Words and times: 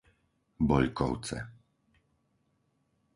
Boľkovce 0.69 1.37